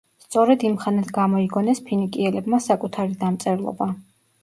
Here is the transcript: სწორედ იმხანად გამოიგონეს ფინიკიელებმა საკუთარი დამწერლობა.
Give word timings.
სწორედ 0.23 0.65
იმხანად 0.69 1.11
გამოიგონეს 1.19 1.83
ფინიკიელებმა 1.91 2.63
საკუთარი 2.71 3.23
დამწერლობა. 3.25 3.95